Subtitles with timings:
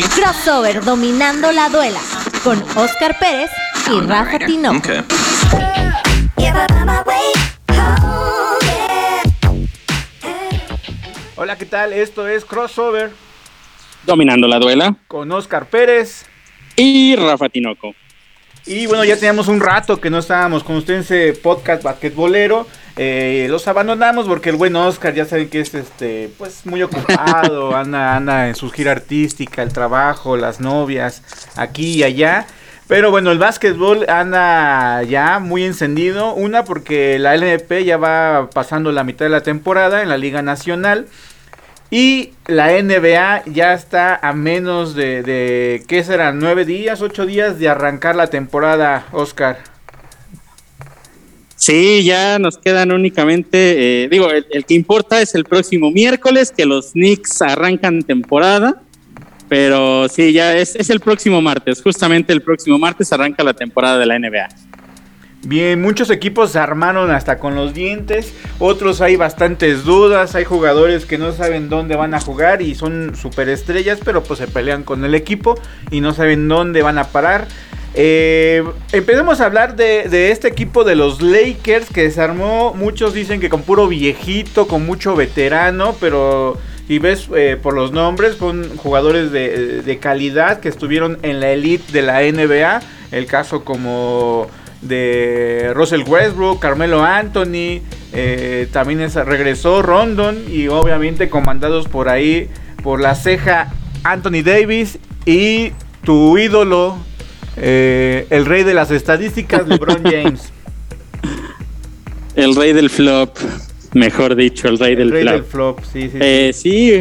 [0.00, 2.00] Crossover dominando la duela
[2.42, 3.50] con Oscar Pérez
[3.90, 4.88] y Rafa Tinoco.
[11.36, 11.92] Hola, ¿qué tal?
[11.92, 13.10] Esto es Crossover
[14.06, 16.24] Dominando la duela con Oscar Pérez.
[16.74, 17.94] y Rafa Tinoco.
[18.64, 22.66] Y bueno, ya teníamos un rato que no estábamos con ustedes en ese podcast basquetbolero.
[22.96, 27.74] Eh, los abandonamos porque el buen Oscar ya saben que es este pues muy ocupado,
[27.76, 31.22] anda, anda en su gira artística, el trabajo, las novias,
[31.56, 32.46] aquí y allá.
[32.88, 36.34] Pero bueno, el básquetbol anda ya muy encendido.
[36.34, 40.42] Una porque la LNP ya va pasando la mitad de la temporada en la Liga
[40.42, 41.06] Nacional.
[41.90, 46.38] Y la NBA ya está a menos de, de ¿qué serán?
[46.38, 49.71] ¿Nueve días, ocho días de arrancar la temporada, Oscar?
[51.62, 56.66] Sí, ya nos quedan únicamente, eh, digo, el, que importa es el próximo miércoles, que
[56.66, 58.82] los Knicks arrancan temporada,
[59.48, 63.96] pero sí, ya es, es el próximo martes, justamente el próximo martes arranca la temporada
[63.98, 64.48] de la NBA.
[65.44, 71.06] Bien, muchos equipos se armaron hasta con los dientes, otros hay bastantes dudas, hay jugadores
[71.06, 75.04] que no saben dónde van a jugar y son superestrellas, pero pues se pelean con
[75.04, 75.54] el equipo
[75.92, 77.46] y no saben dónde van a parar.
[77.94, 83.40] Eh, empecemos a hablar de, este equipo de los Lakers que se armó, muchos dicen
[83.40, 88.76] que con puro viejito, con mucho veterano, pero si ves eh, por los nombres, son
[88.78, 92.80] jugadores de, calidad que estuvieron en la elite de la NBA,
[93.12, 94.46] el caso como
[94.80, 97.82] de Russell Westbrook, Carmelo Anthony,
[98.14, 102.48] eh, también es- regresó Rondon y obviamente comandados por ahí
[102.82, 105.72] por la ceja Anthony Davis y
[106.04, 106.98] tu ídolo,
[107.56, 110.52] eh, el rey de las estadísticas, LeBron James.
[112.34, 113.36] El rey del flop,
[113.92, 115.34] mejor dicho, el rey, el del, rey flop.
[115.34, 116.10] del flop, sí, sí.
[116.12, 116.18] sí.
[116.20, 116.92] Eh, sí,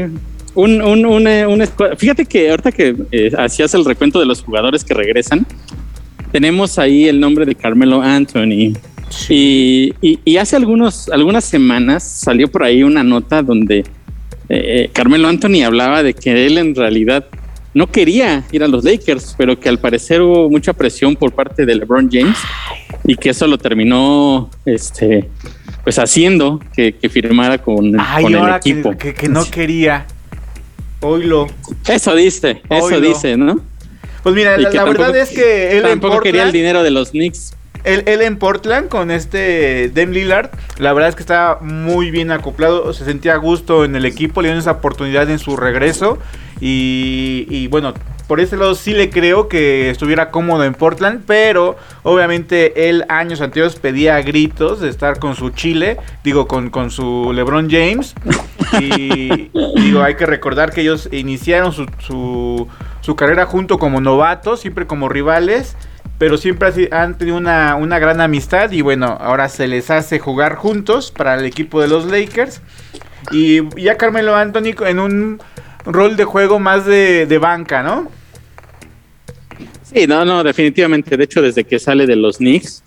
[0.56, 1.64] un, un, un, un
[1.98, 5.46] fíjate que ahorita que eh, hacías el recuento de los jugadores que regresan,
[6.34, 8.74] tenemos ahí el nombre de Carmelo Anthony.
[9.30, 13.84] Y, y- y hace algunos, algunas semanas salió por ahí una nota donde
[14.48, 17.26] eh, Carmelo Anthony hablaba de que él en realidad
[17.74, 21.66] no quería ir a los Lakers, pero que al parecer hubo mucha presión por parte
[21.66, 22.38] de LeBron James
[23.06, 25.30] y que eso lo terminó este,
[25.84, 28.98] pues haciendo que, que firmara con, Ay, con el ahora que, equipo.
[28.98, 30.06] que- que no quería.
[31.00, 31.48] Oílo.
[31.88, 33.60] Eso dice, eso dice, ¿no?
[34.22, 37.56] Pues mira, la, verdad es que él en Tampoco quería el dinero de los Knicks.
[37.84, 42.30] él, él en Portland con este Dem Lillard, la verdad es que estaba muy bien
[42.30, 46.20] acoplado, se sentía a gusto en el equipo, le dieron esa oportunidad en su regreso
[46.62, 47.94] y, y bueno,
[48.32, 53.42] por ese lado sí le creo que estuviera cómodo en Portland, pero obviamente él años
[53.42, 58.16] anteriores pedía gritos de estar con su Chile, digo con, con su LeBron James
[58.80, 62.70] y digo, hay que recordar que ellos iniciaron su, su,
[63.02, 65.76] su carrera junto como novatos, siempre como rivales,
[66.18, 70.56] pero siempre han tenido una, una gran amistad y bueno, ahora se les hace jugar
[70.56, 72.62] juntos para el equipo de los Lakers.
[73.32, 75.42] Y ya Carmelo Anthony en un
[75.86, 78.10] rol de juego más de, de banca, ¿no?
[79.94, 81.18] Sí, no, no, definitivamente.
[81.18, 82.84] De hecho, desde que sale de los Knicks,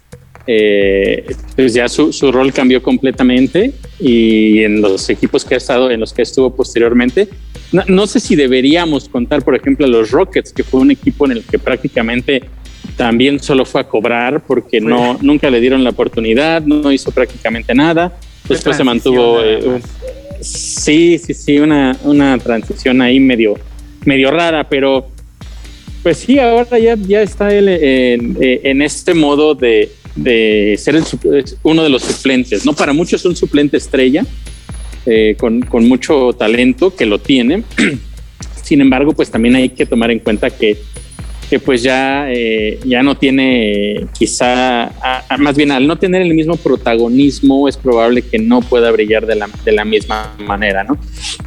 [0.47, 1.25] eh,
[1.56, 6.00] pues ya su, su rol cambió completamente y en los equipos que ha estado, en
[6.00, 7.28] los que estuvo posteriormente.
[7.72, 11.27] No, no sé si deberíamos contar, por ejemplo, a los Rockets, que fue un equipo
[11.27, 12.43] en el que prácticamente
[12.97, 17.75] también solo fue a cobrar porque no nunca le dieron la oportunidad, no hizo prácticamente
[17.75, 18.16] nada.
[18.49, 19.81] Después se mantuvo eh.
[20.44, 23.55] Sí, sí, sí, una, una transición ahí medio,
[24.05, 25.09] medio rara, pero
[26.03, 31.03] pues sí, ahora ya, ya está él en, este modo de, de ser
[31.62, 32.75] uno de los suplentes, ¿no?
[32.75, 34.25] Para muchos es un suplente estrella,
[35.06, 37.62] eh, con, con mucho talento que lo tiene.
[38.62, 40.78] Sin embargo, pues también hay que tomar en cuenta que,
[41.44, 44.93] que pues ya, eh, ya no tiene quizá,
[45.38, 49.37] más bien al no tener el mismo protagonismo, es probable que no pueda brillar de
[49.37, 50.99] la, de la misma manera, ¿no?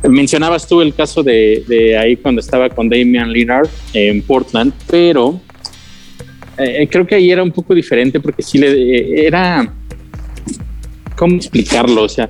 [0.08, 5.40] Mencionabas tú el caso de, de ahí cuando estaba con Damian Lillard en Portland, pero
[6.58, 9.74] eh, creo que ahí era un poco diferente porque sí le eh, era,
[11.16, 12.04] ¿cómo explicarlo?
[12.04, 12.30] O sea,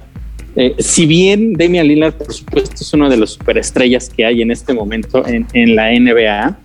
[0.79, 4.73] si bien Damian Lillard, por supuesto, es una de las superestrellas que hay en este
[4.73, 6.57] momento en, en la NBA,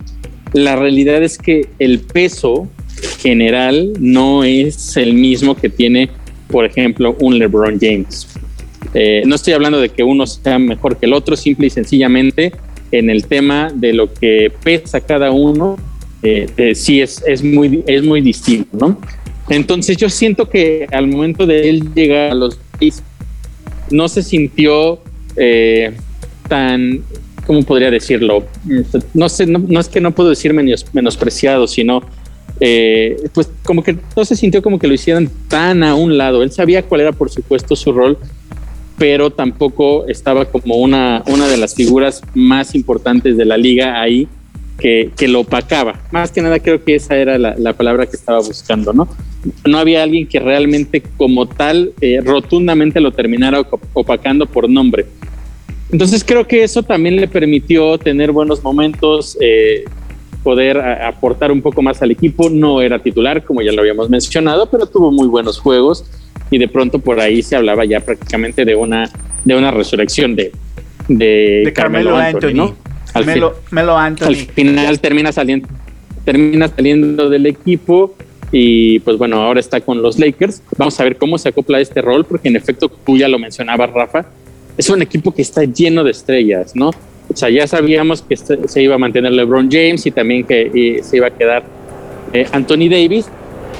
[0.52, 2.68] la realidad es que el peso
[3.20, 6.10] general no es el mismo que tiene,
[6.48, 8.28] por ejemplo, un LeBron James.
[8.94, 12.52] Eh, no estoy hablando de que uno sea mejor que el otro, simple y sencillamente
[12.90, 15.76] en el tema de lo que pesa cada uno,
[16.22, 19.00] eh, eh, sí es, es, muy, es muy distinto, ¿no?
[19.48, 22.58] Entonces yo siento que al momento de él llegar a los
[23.90, 25.00] no se sintió
[26.48, 27.02] tan,
[27.52, 28.46] ¿cómo podría decirlo?
[29.12, 32.00] No sé, no, es que no puedo decir menospreciado, sino
[32.60, 36.42] eh, pues como que no se sintió como que lo hicieran tan a un lado.
[36.42, 38.16] Él sabía cuál era, por supuesto, su rol,
[38.96, 44.26] pero tampoco estaba como una, una de las figuras más importantes de la liga ahí
[44.78, 46.00] que, que lo opacaba.
[46.10, 49.08] Más que nada creo que esa era la, palabra que estaba buscando, ¿no?
[49.66, 53.60] No había alguien que realmente como tal eh, rotundamente lo terminara
[53.92, 55.04] opacando por nombre.
[55.92, 59.84] Entonces creo que eso también le permitió tener buenos momentos, eh,
[60.42, 62.48] poder aportar un poco más al equipo.
[62.48, 66.04] No era titular, como ya lo habíamos mencionado, pero tuvo muy buenos juegos
[66.50, 69.10] y de pronto por ahí se hablaba ya prácticamente de una,
[69.44, 70.52] de una resurrección de,
[71.08, 72.74] de, Carmelo, Anthony.
[73.14, 74.26] Al, Melo, Anthony.
[74.26, 75.68] al final termina saliendo,
[76.24, 78.14] termina saliendo del equipo
[78.50, 80.62] y pues bueno, ahora está con los Lakers.
[80.78, 83.90] Vamos a ver cómo se acopla este rol, porque en efecto, tú ya lo mencionabas,
[83.90, 84.26] Rafa,
[84.76, 86.88] es un equipo que está lleno de estrellas, ¿no?
[86.88, 91.16] O sea, ya sabíamos que se iba a mantener LeBron James y también que se
[91.16, 91.64] iba a quedar
[92.32, 93.26] eh, Anthony Davis,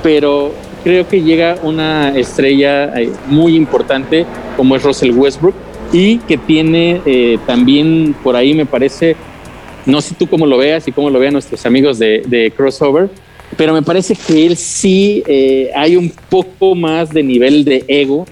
[0.03, 0.53] pero
[0.85, 4.27] creo que llega una estrella eh, muy importante
[4.59, 5.55] como es Russell Westbrook
[5.91, 9.17] y que tiene eh, también por ahí me parece,
[9.87, 13.09] no sé tú cómo lo veas y cómo lo vean nuestros amigos de, Crossover,
[13.57, 15.23] pero me parece que él sí
[15.75, 18.27] hay un poco más de nivel de ego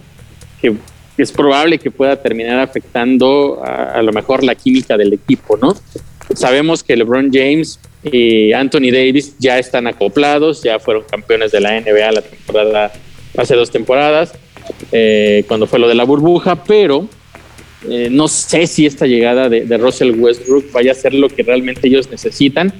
[0.61, 0.75] que
[1.23, 5.75] es probable que pueda terminar afectando a, lo mejor la química del equipo, ¿no?
[6.35, 11.81] Sabemos que LeBron James y Anthony Davis ya están acoplados, ya fueron campeones de la
[11.81, 12.93] NBA la temporada,
[13.37, 14.33] hace dos temporadas,
[14.93, 17.09] eh, cuando fue lo de la burbuja, pero
[17.89, 21.89] eh, no sé si esta llegada de, Russell Westbrook vaya a ser lo que realmente
[21.89, 22.73] ellos necesitan.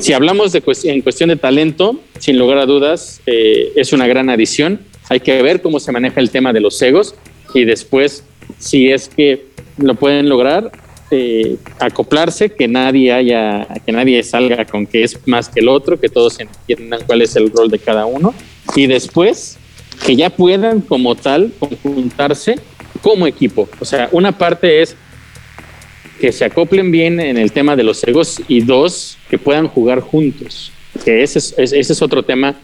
[0.00, 4.30] Si hablamos de en cuestión de talento, sin lugar a dudas, eh, es una gran
[4.30, 4.80] adición.
[5.08, 7.14] Hay que ver cómo se maneja el tema de los egos
[7.54, 8.24] y después,
[8.58, 9.46] si es que
[9.78, 10.70] lo pueden lograr,
[11.10, 15.98] eh, acoplarse, que nadie haya, que nadie salga con que es más que el otro,
[15.98, 18.34] que todos entiendan cuál es el rol de cada uno,
[18.76, 19.56] y después
[20.04, 22.56] que ya puedan como tal conjuntarse
[23.02, 23.68] como equipo.
[23.80, 24.96] O sea, una parte es
[26.20, 30.00] que se acoplen bien en el tema de los egos y dos, que puedan jugar
[30.00, 30.72] juntos,
[31.04, 32.56] que ese es, ese es otro tema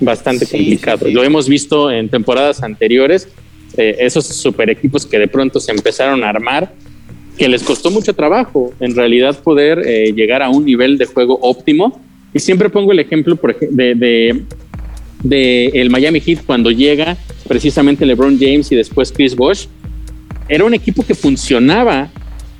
[0.00, 1.08] bastante complicado.
[1.08, 3.28] Lo hemos visto en temporadas anteriores
[3.76, 6.72] eh, esos super equipos que de pronto se empezaron a armar,
[7.36, 11.38] que les costó mucho trabajo en realidad poder eh, llegar a un nivel de juego
[11.42, 12.00] óptimo.
[12.32, 14.44] Y siempre pongo el ejemplo por de,
[15.22, 17.16] de, el Miami Heat cuando llega
[17.48, 19.66] precisamente LeBron James y después Chris Bosh.
[20.48, 22.10] Era un equipo que funcionaba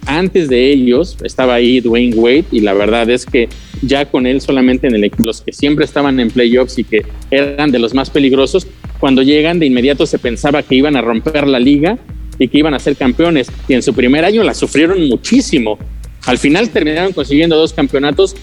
[0.06, 3.49] antes de ellos estaba ahí Dwayne Wade y la verdad es que
[3.82, 7.73] ya con él solamente en el los que siempre estaban en playoffs y que eran
[7.73, 8.67] de los más peligrosos,
[9.06, 11.97] cuando llegan de inmediato se pensaba que iban a romper la liga
[12.41, 15.79] y que iban a ser campeones y en su primer año la sufrieron muchísimo.
[16.25, 18.35] Al final terminaron consiguiendo dos campeonatos,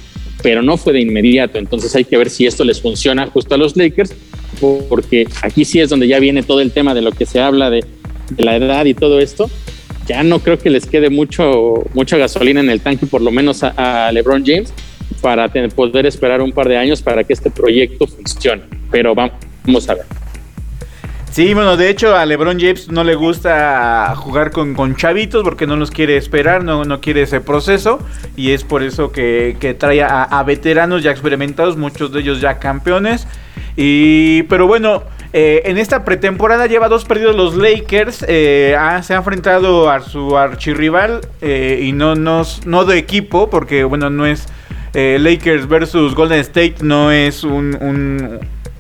[0.42, 1.58] pero no fue de inmediato.
[1.60, 4.16] Entonces hay que ver si esto les funciona justo a los Lakers,
[4.88, 7.70] porque aquí sí es donde ya viene todo el tema de lo que se habla
[7.70, 7.84] de,
[8.30, 9.50] de la edad y todo esto
[10.08, 13.64] ya no creo que les quede mucho, mucha gasolina en el tanque, por lo menos
[13.64, 14.74] a, LeBron James,
[15.20, 18.64] para poder esperar un par de años para que este proyecto funcione.
[18.90, 20.23] Pero vamos a ver.
[21.34, 25.66] Sí, bueno, de hecho a LeBron James no le gusta jugar con, con chavitos porque
[25.66, 27.98] no los quiere esperar, no, no quiere ese proceso
[28.36, 32.60] y es por eso que, que trae a, veteranos ya experimentados, muchos de ellos ya
[32.60, 33.28] campeones.
[33.76, 35.02] Y, pero bueno,
[35.34, 38.24] eh, en esta pretemporada lleva dos perdidos los Lakers.
[38.28, 43.84] Eh, se ha enfrentado a su archirrival eh, y no, no, no de equipo, porque
[43.86, 44.46] bueno, no es
[44.94, 47.44] Lakers versus Golden State, no es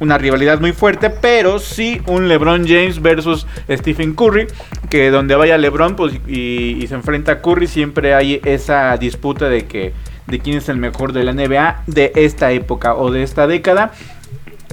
[0.03, 4.47] una rivalidad muy fuerte, pero sí un LeBron James versus Stephen Curry,
[4.89, 9.65] que donde vaya LeBron pues, y, se enfrenta a Curry siempre hay esa disputa de
[9.65, 9.93] que
[10.27, 13.91] de quién es el mejor de la NBA de esta época o de esta década.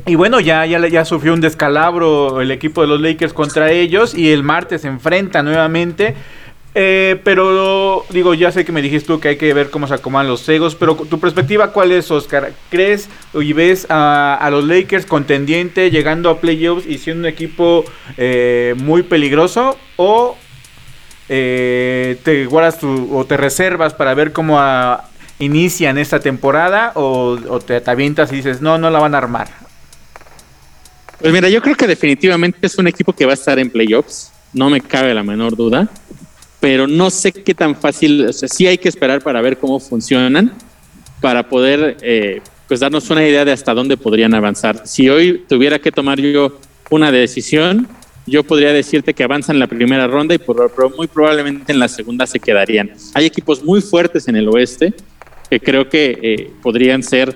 [0.07, 4.15] Y bueno, ya, ya, ya sufrió un descalabro el equipo de los Lakers contra ellos
[4.15, 6.15] y el martes se enfrenta nuevamente.
[6.75, 9.95] Eh, pero digo, ya sé que me dijiste tú que hay que ver cómo se
[9.95, 12.53] acomodan los egos, pero tu perspectiva cuál es, Oscar?
[12.71, 17.85] ¿Crees y ves a, los Lakers contendiente llegando a playoffs y siendo un equipo
[18.17, 20.37] eh, muy peligroso o
[21.29, 24.61] eh, te guardas o te reservas para ver cómo
[25.41, 29.19] inician esta temporada o, o te, te avientas y dices no, no la van a
[29.19, 29.49] armar?
[31.19, 34.33] Pues mira, yo creo que definitivamente es un equipo que va a estar en playoffs,
[34.53, 35.89] no me cabe la menor duda,
[36.61, 39.81] pero no sé qué tan fácil, o sea, sí hay que esperar para ver cómo
[39.81, 40.53] funcionan,
[41.21, 44.87] para poder eh, pues darnos una idea de hasta dónde podrían avanzar.
[44.87, 47.89] Si hoy tuviera que tomar yo una decisión,
[48.27, 52.27] yo podría decirte que avanzan la primera ronda y por, muy probablemente en la segunda
[52.27, 52.93] se quedarían.
[53.15, 54.95] Hay equipos muy fuertes en el oeste
[55.49, 57.35] que creo que eh, podrían ser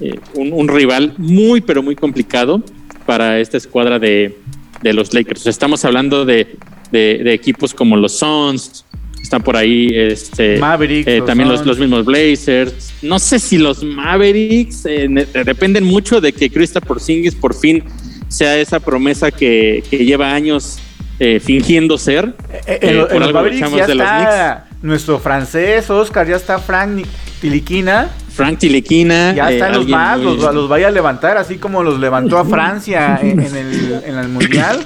[0.00, 2.62] eh, un, rival muy, pero muy complicado
[3.06, 4.36] para esta escuadra de,
[4.82, 5.46] los Lakers.
[5.46, 6.58] Estamos hablando de,
[6.92, 8.84] equipos como los Suns,
[9.22, 12.92] están por ahí este, Mavericks, eh, también los, los, mismos Blazers.
[13.02, 14.82] No sé si los Mavericks
[15.44, 17.84] dependen mucho de que Krista Porzingis por fin
[18.28, 20.78] sea esa promesa que, lleva años
[21.24, 22.34] eh, fingiendo ser.
[22.66, 27.06] Eh, en, eh, los Mavericks ya está nuestro francés, Oscar, ya está Frank
[27.40, 28.10] Tiliquina.
[28.28, 29.32] Frank Tiliquina.
[29.32, 33.38] Ya están los más, los, vaya a levantar, así como los levantó a Francia en,
[33.38, 34.84] el, en el Mundial.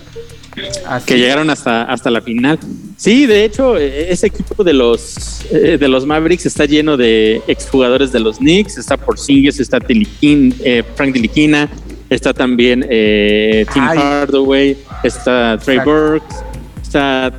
[1.06, 2.58] Que llegaron hasta, hasta la final.
[2.98, 8.20] Sí, de hecho, ese equipo de los, de los Mavericks está lleno de exjugadores de
[8.20, 8.76] los Knicks.
[8.76, 10.54] Está Porzingis, está Tiliquín,
[10.96, 11.70] Frank Tiliquina,
[12.10, 16.36] está también eh, Tim Hardaway, está Trey Burks,
[16.82, 17.32] está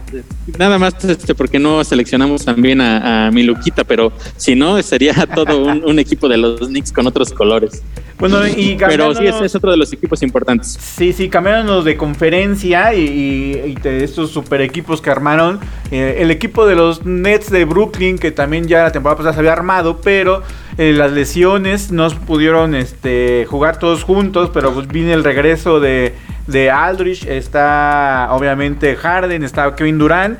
[0.57, 5.65] nada más este, porque no seleccionamos también a, mi Luquita, pero si no, sería todo
[5.65, 7.83] un, equipo de los Knicks con otros colores.
[8.19, 10.77] Bueno, y Pero sí, es, otro de los equipos importantes.
[10.79, 15.59] Sí, sí, cambiaron de conferencia y, de estos super equipos que armaron.
[15.91, 19.39] Eh, el equipo de los Nets de Brooklyn, que también ya la temporada pasada se
[19.39, 20.41] había armado, pero
[20.77, 26.13] eh, las lesiones no pudieron este, jugar todos juntos, pero pues viene el regreso de,
[26.45, 30.39] de Aldrich, está obviamente Harden, está Kevin Durant.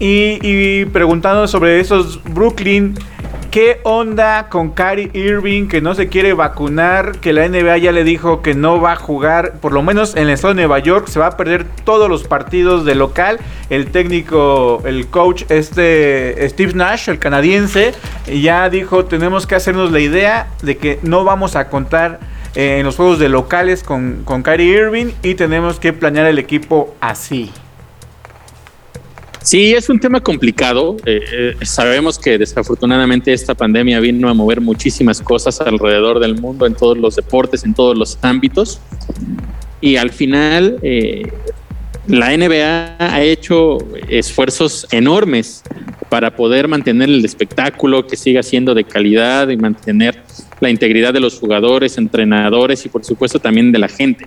[0.00, 2.94] Y, y preguntando sobre esos Brooklyn,
[3.58, 7.18] ¿qué onda con Kyrie Irving que no se quiere vacunar?
[7.18, 10.28] Que la NBA ya le dijo que no va a jugar, por lo menos en
[10.28, 13.40] el estado de Nueva York, se va a perder todos los partidos de local.
[13.68, 17.94] El técnico, el coach, este Steve Nash, el canadiense,
[18.32, 22.20] ya dijo: Tenemos que hacernos la idea de que no vamos a contar
[22.54, 26.38] eh, en los juegos de locales con, con Kyrie Irving y tenemos que planear el
[26.38, 27.50] equipo así.
[29.42, 30.96] Sí, es un tema complicado.
[31.06, 36.66] Eh, eh, sabemos que desafortunadamente esta pandemia vino a mover muchísimas cosas alrededor del mundo,
[36.66, 38.80] en todos los deportes, en todos los ámbitos.
[39.80, 41.30] Y al final, eh,
[42.08, 43.78] la NBA ha hecho
[44.08, 45.62] esfuerzos enormes
[46.08, 50.22] para poder mantener el espectáculo que siga siendo de calidad y mantener
[50.60, 54.26] la integridad de los jugadores, entrenadores y por supuesto también de la gente.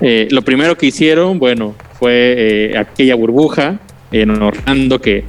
[0.00, 3.80] lo primero que hicieron, bueno, fue aquella burbuja
[4.12, 5.24] en que,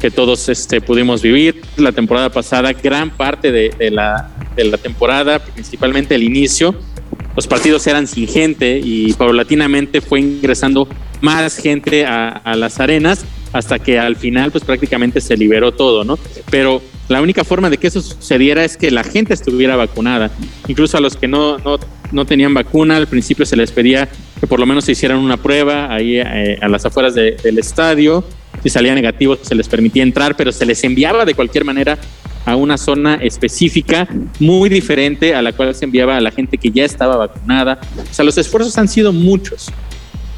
[0.00, 1.60] que todos este, pudimos vivir.
[1.76, 6.74] La temporada pasada, gran parte de, la, de la temporada, principalmente el inicio,
[7.36, 10.88] los partidos eran sin gente y paulatinamente fue ingresando
[11.20, 16.04] más gente a, a, las arenas hasta que al final pues prácticamente se liberó todo,
[16.04, 16.18] ¿no?
[16.50, 20.30] Pero la única forma de que eso sucediera es que la gente estuviera vacunada.
[20.68, 21.78] Incluso a los que no, no,
[22.12, 24.08] no tenían vacuna, al principio se les pedía
[24.40, 28.24] que por lo menos se hicieran una prueba ahí eh, a las afueras del estadio.
[28.62, 31.98] Si salía negativo se les permitía entrar, pero se les enviaba de cualquier manera
[32.44, 34.08] a una zona específica
[34.40, 37.80] muy diferente a la cual se enviaba a la gente que ya estaba vacunada.
[38.10, 39.70] O sea, los esfuerzos han sido muchos.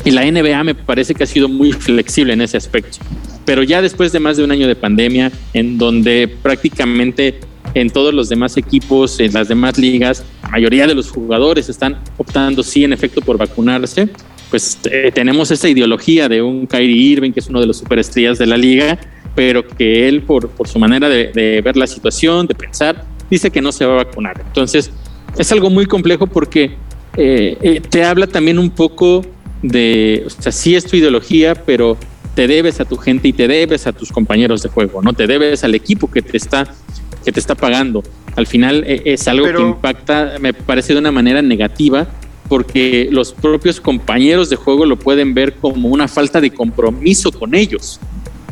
[0.04, 2.98] Y la NBA me parece que ha sido muy flexible en ese aspecto.
[3.44, 7.40] Pero ya después de más de un año de pandemia, en donde prácticamente
[7.74, 11.98] en todos los demás equipos, en las demás ligas, la mayoría de los jugadores están
[12.18, 14.08] optando sí en efecto por vacunarse,
[14.50, 18.38] pues eh, tenemos esa ideología de un Kyrie Irving, que es uno de los superestrellas
[18.38, 18.98] de la liga,
[19.34, 23.60] pero que él por, por su manera de, ver la situación, de pensar, dice que
[23.60, 24.40] no se va a vacunar.
[24.46, 24.92] Entonces,
[25.36, 26.76] es algo muy complejo porque
[27.16, 29.24] eh, eh, te habla también un poco
[29.64, 31.96] de, o sea, sí es tu ideología, pero
[32.34, 35.26] te debes a tu gente y te debes a tus compañeros de juego, no te
[35.26, 36.68] debes al equipo que te está
[37.24, 38.02] que te está pagando.
[38.36, 42.06] Al final eh, es algo que impacta, me parece de una manera negativa,
[42.50, 47.54] porque los propios compañeros de juego lo pueden ver como una falta de compromiso con
[47.54, 47.98] ellos.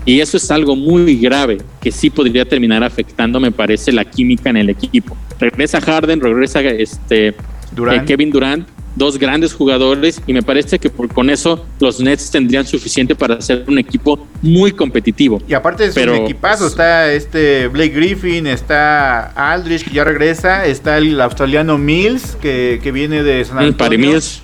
[0.07, 4.49] Y eso es algo muy grave que sí podría terminar afectando, me parece, la química
[4.49, 5.15] en el equipo.
[5.39, 11.09] Regresa Harden, regresa este, eh, Kevin Durant dos grandes jugadores y me parece que por,
[11.09, 15.41] con eso los Nets tendrían suficiente para ser un equipo muy competititivo.
[15.49, 20.99] Y aparte es un equipazo, está este Blake Griffin, está Aldrich que ya regresa, está
[20.99, 23.99] el australiano Mills que, viene de San Antonio.
[23.99, 24.43] Mills.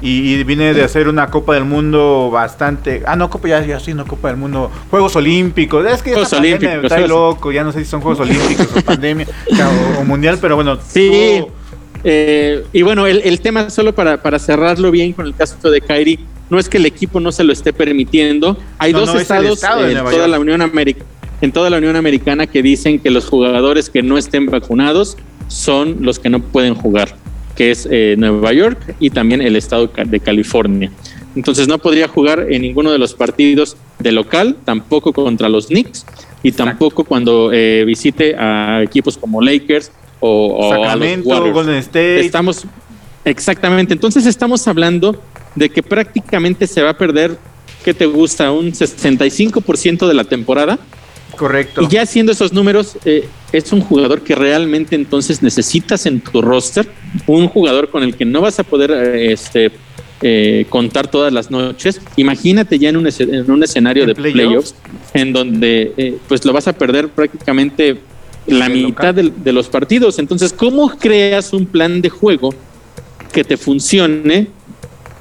[0.00, 3.02] Y, viene de hacer una Copa del Mundo bastante.
[3.04, 4.70] Ah, no, Copa ya, ya sí, no Copa del Mundo.
[4.90, 5.84] Juegos Olímpicos.
[5.86, 6.84] Es que Juegos Olímpicos.
[6.84, 9.26] Está loco, ya no sé si son Juegos Olímpicos o pandemia
[9.98, 10.78] o, Mundial, pero bueno.
[10.86, 11.44] Sí.
[12.04, 16.18] Eh, y bueno, el, tema, solo para, para, cerrarlo bien con el caso de Kairi,
[16.50, 18.56] no es que el equipo no se lo esté permitiendo.
[18.78, 20.62] Hay dos estados en, toda la Unión
[21.40, 25.16] en toda la Unión Americana que dicen que los jugadores que no estén vacunados
[25.48, 27.14] son los que no pueden jugar,
[27.56, 30.90] que es eh, Nueva York y también el estado de California.
[31.36, 36.04] Entonces no podría jugar en ninguno de los partidos de local, tampoco contra los Knicks
[36.42, 42.20] y tampoco cuando eh, visite a equipos como Lakers o, Sacramento, a Golden State.
[42.20, 42.64] Estamos
[43.24, 43.92] exactamente.
[43.94, 45.22] Entonces estamos hablando
[45.54, 47.36] de que prácticamente se va a perder,
[47.84, 48.50] ¿qué te gusta?
[48.52, 50.78] Un 65% de la temporada.
[51.36, 51.82] Correcto.
[51.82, 56.42] Y ya haciendo esos números, eh, es un jugador que realmente entonces necesitas en tu
[56.42, 56.88] roster,
[57.26, 59.70] un jugador con el que no vas a poder eh, este,
[60.20, 62.00] eh, contar todas las noches.
[62.16, 64.74] Imagínate ya en un, en un escenario de playoffs,
[65.14, 67.98] en donde pues lo vas a perder prácticamente
[68.48, 70.18] la mitad de, de, los partidos.
[70.18, 72.54] Entonces, ¿cómo creas un plan de juego
[73.32, 74.48] que te funcione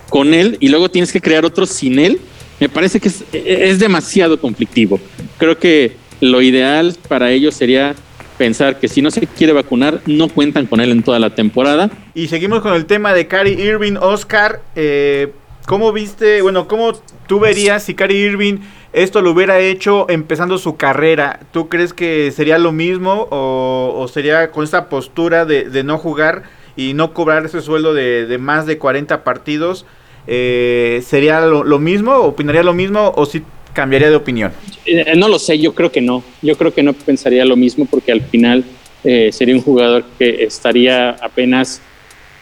[0.10, 2.20] con él y luego tienes que crear otro sin él?
[2.60, 5.00] Me parece que es, es demasiado conflictivo.
[5.38, 7.96] Creo que lo ideal para ellos sería
[8.38, 11.90] pensar que si no se quiere vacunar, no cuentan con él en toda la temporada.
[12.14, 14.62] Y seguimos con el tema de Cary Irving, Oscar.
[14.76, 15.32] Eh,
[15.68, 16.94] ¿Cómo viste, bueno, cómo
[17.28, 18.60] tú verías si Cary Irving
[18.94, 21.42] esto lo hubiera hecho empezando su carrera?
[21.52, 26.44] ¿Tú crees que sería lo mismo o, o sería con esta postura de, no jugar
[26.78, 29.86] y no cobrar ese sueldo de, más de 40 partidos?
[30.26, 32.16] Eh, ¿Sería lo, lo, mismo?
[32.16, 33.44] ¿Opinaría lo mismo o si
[33.74, 34.54] cambiaría de opinión?
[34.86, 36.24] Eh, no lo sé, yo creo que no.
[36.42, 38.64] Yo creo que no pensaría lo mismo porque al final
[39.04, 41.82] eh, sería un jugador que estaría apenas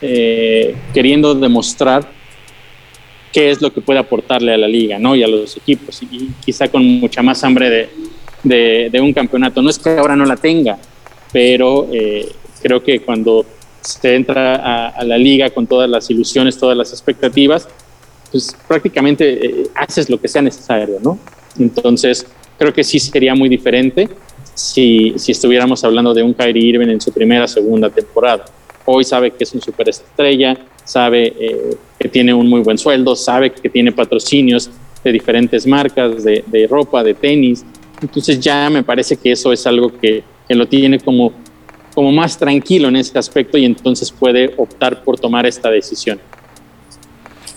[0.00, 2.14] eh, queriendo demostrar
[3.36, 5.14] qué es lo que puede aportarle a la liga ¿no?
[5.14, 7.88] y a los equipos y quizá con mucha más hambre de,
[8.42, 9.60] de, de un campeonato.
[9.60, 10.78] No es que ahora no la tenga,
[11.34, 13.44] pero eh, creo que cuando
[13.82, 17.68] se entra a, a la liga con todas las ilusiones, todas las expectativas,
[18.32, 21.18] pues prácticamente eh, haces lo que sea necesario, ¿no?
[21.58, 22.26] Entonces,
[22.58, 24.08] creo que sí sería muy diferente
[24.54, 28.46] si, si estuviéramos hablando de un Kyrie Irving en su primera, segunda temporada.
[28.86, 33.52] Hoy sabe que es un superestrella, sabe eh, que tiene un muy buen sueldo, sabe
[33.52, 34.70] que tiene patrocinios
[35.04, 37.64] de diferentes marcas, de, de ropa, de tenis.
[38.00, 41.32] Entonces ya me parece que eso es algo que, que lo tiene como,
[41.94, 46.20] como más tranquilo en ese aspecto y entonces puede optar por tomar esta decisión.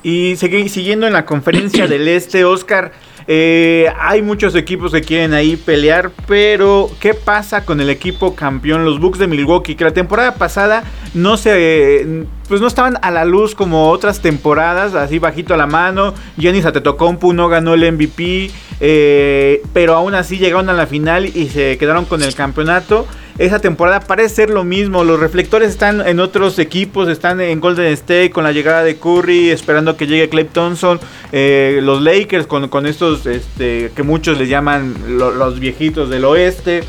[0.02, 2.94] Y siguiendo en la conferencia del Este, Oscar,
[3.28, 8.86] eh, hay muchos equipos que quieren ahí pelear, pero ¿qué pasa con el equipo campeón,
[8.86, 9.76] los Bucks de Milwaukee?
[9.76, 14.94] Que la temporada pasada no se, pues no estaban a la luz como otras temporadas,
[14.96, 16.14] así bajito a la mano.
[16.36, 21.48] Giannis Antetokounmpo no ganó el MVP, eh, pero aún así llegaron a la final y
[21.48, 23.08] se quedaron con el campeonato
[23.40, 25.06] esa temporada parece ser lo mismo.
[25.06, 29.50] Los reflectores están en otros equipos, están en Golden State con la llegada de Curry,
[29.50, 31.00] esperando que llegue Clay Thompson.
[31.32, 36.26] Eh, los Lakers con, con estos este, que muchos les llaman lo, los viejitos del
[36.26, 36.84] oeste.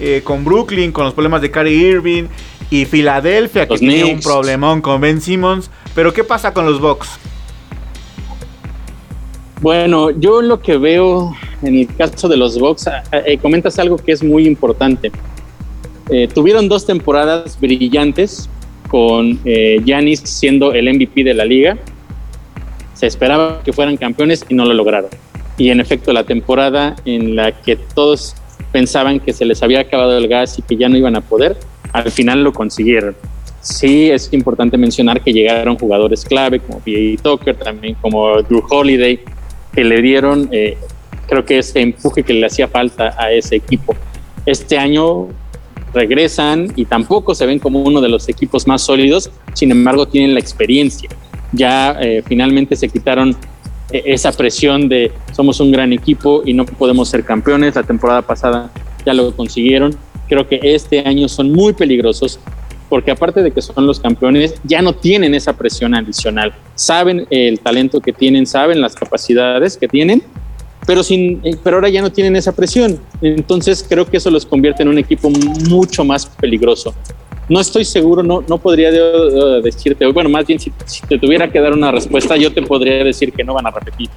[0.00, 2.24] Eh, con Brooklyn, con los problemas de Kyrie Irving.
[2.74, 5.70] Y Filadelfia, que tiene un problemón con Ben Simmons.
[5.94, 7.08] Pero ¿qué pasa con los Bucks?
[9.60, 14.10] Bueno, yo lo que veo en el caso de los Bucks, eh, comentas algo que
[14.10, 15.12] es muy importante.
[16.10, 18.50] Eh, tuvieron dos temporadas brillantes
[18.88, 21.78] con Yanis eh, siendo el MVP de la liga.
[22.94, 25.10] Se esperaba que fueran campeones y no lo lograron.
[25.58, 28.34] Y en efecto, la temporada en la que todos
[28.72, 31.56] pensaban que se les había acabado el gas y que ya no iban a poder,
[31.94, 33.14] al final lo consiguieron.
[33.60, 37.22] Sí, es importante mencionar que llegaron jugadores clave como P.A.
[37.22, 39.20] Tucker, también como Drew Holiday,
[39.72, 40.76] que le dieron, eh,
[41.28, 43.94] creo que ese empuje que le hacía falta a ese equipo.
[44.44, 45.28] Este año
[45.94, 50.34] regresan y tampoco se ven como uno de los equipos más sólidos, sin embargo tienen
[50.34, 51.08] la experiencia.
[51.52, 53.36] Ya eh, finalmente se quitaron
[53.92, 57.76] eh, esa presión de somos un gran equipo y no podemos ser campeones.
[57.76, 58.70] La temporada pasada
[59.06, 59.96] ya lo consiguieron.
[60.34, 62.40] Creo que este año son muy peligrosos
[62.88, 66.52] porque aparte de que son los campeones, ya no tienen esa presión adicional.
[66.74, 70.24] Saben el talento que tienen, saben las capacidades que tienen
[70.88, 72.98] pero, sin, eh, pero ahora ya no tienen esa presión.
[73.22, 76.92] Entonces creo que eso los convierte en un equipo mucho más peligroso.
[77.48, 78.90] No estoy seguro, no, no podría
[79.60, 83.04] decirte, bueno, más bien si, si, te tuviera que dar una respuesta, yo te podría
[83.04, 84.10] decir que no van a repetir.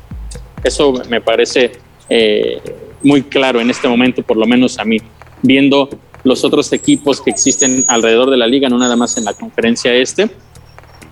[0.63, 1.73] Eso me parece
[2.09, 2.59] eh,
[3.03, 4.97] muy claro en este momento, por lo menos a mí,
[5.43, 5.89] viendo
[6.27, 9.93] los otros equipos que existen alrededor de la liga, no nada más en la conferencia
[9.93, 10.29] este,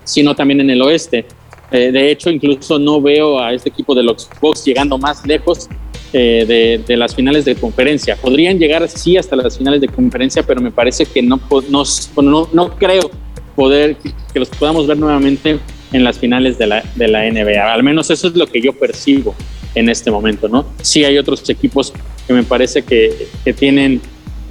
[0.04, 1.26] sino también en el oeste.
[1.70, 5.68] Eh, de hecho, incluso no veo a este equipo de los Bucks llegando más lejos
[6.12, 8.16] eh, de, de, las finales de conferencia.
[8.16, 11.82] Podrían llegar, sí, hasta las finales de conferencia, pero me parece que no, no,
[12.22, 13.10] no, no creo
[13.56, 13.96] poder
[14.32, 15.58] que los podamos ver nuevamente
[15.92, 17.72] en las finales de la, de la NBA.
[17.72, 19.34] Al menos eso es lo que yo percibo
[19.74, 20.66] en este momento, ¿no?
[20.82, 21.92] Sí hay otros equipos
[22.26, 24.00] que me parece que, que tienen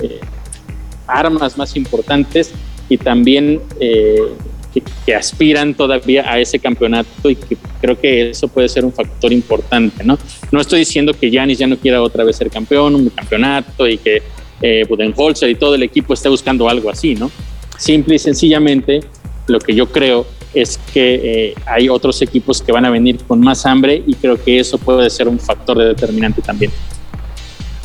[0.02, 0.20] eh,
[1.08, 2.52] armas más importantes
[2.90, 4.18] y también eh,
[5.06, 9.32] que, aspiran todavía a ese campeonato y que creo que eso puede ser un factor
[9.32, 10.18] importante, ¿no?
[10.52, 13.98] No estoy diciendo que Yanis ya no quiera otra vez ser campeón, un campeonato y
[13.98, 14.22] que
[14.62, 17.32] eh, Budenholzer y todo el equipo esté buscando algo así, ¿no?
[17.78, 19.02] Simple y sencillamente,
[19.48, 23.42] lo que yo creo es que eh, hay otros equipos que van a venir con
[23.42, 26.72] más hambre y creo que eso puede ser un factor determinante también.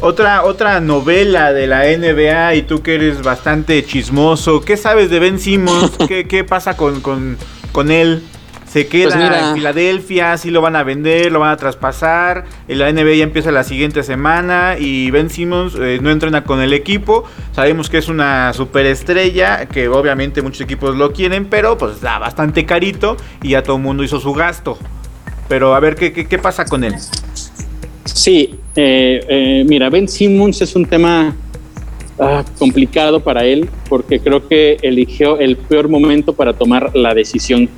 [0.03, 5.19] Otra, otra novela de la NBA y tú que eres bastante chismoso, ¿qué sabes de
[5.19, 5.93] Ben Simmons?
[6.09, 7.37] ¿Qué, qué pasa con, con,
[7.73, 8.23] con él?
[8.67, 12.45] Se queda pues en Filadelfia, sí lo van a vender, lo van a traspasar.
[12.69, 16.73] La NBA ya empieza la siguiente semana y Ben Simmons eh, no entrena con el
[16.73, 17.25] equipo.
[17.53, 22.65] Sabemos que es una superestrella, que obviamente muchos equipos lo quieren, pero pues da bastante
[22.65, 24.79] carito y ya todo el mundo hizo su gasto.
[25.49, 26.95] Pero a ver, ¿qué, qué, pasa con él?
[28.05, 31.37] Sí, eh, eh, mira, Ben Simmons es un tema
[32.19, 37.69] ah, complicado para él porque creo que eligió el peor momento para tomar la decisión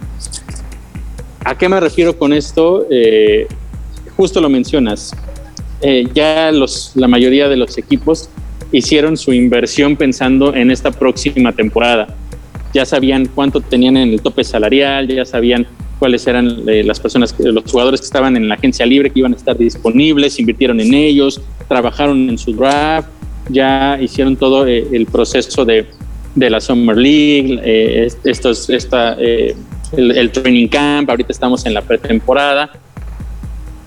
[1.44, 2.86] ¿A qué me refiero con esto?
[2.88, 3.48] Eh,
[4.16, 5.12] justo lo mencionas.
[6.14, 6.52] Ya
[6.94, 8.28] la mayoría de los equipos
[8.70, 12.14] hicieron su inversión pensando en esta próxima temporada.
[12.72, 15.66] Ya sabían cuánto tenían en el tope salarial, ya sabían
[16.02, 19.34] cuáles eran eh, las personas, los jugadores que estaban en la agencia libre que iban
[19.34, 23.08] a estar disponibles, invirtieron en ellos, trabajaron en su draft,
[23.50, 25.86] ya hicieron todo el proceso de,
[26.34, 29.16] de, la Summer League, estos, esta,
[29.96, 32.68] el, training camp, ahorita estamos en la pretemporada.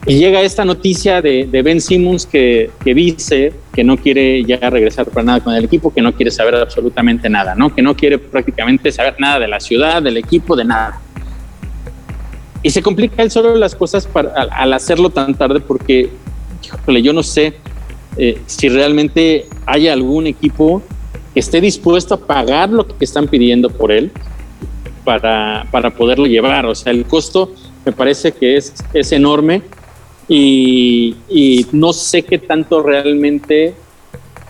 [0.07, 5.25] Y llega esta noticia de, Ben Simmons que, dice que no quiere ya regresar para
[5.25, 7.75] nada con el equipo, que no quiere saber absolutamente nada, ¿no?
[7.75, 11.01] Que no quiere prácticamente saber nada de la ciudad, del equipo, de nada.
[12.65, 14.09] Y se complica él solo las cosas
[14.49, 16.09] al, hacerlo tan tarde porque,
[16.87, 17.53] yo no sé
[18.17, 20.81] eh, si realmente hay algún equipo
[21.35, 24.11] que esté dispuesto a pagar lo que están pidiendo por él
[25.03, 26.65] para, para poderlo llevar.
[26.65, 27.53] O sea, el costo
[27.85, 29.61] me parece que es, es enorme
[30.27, 33.75] y, y, no sé qué tanto realmente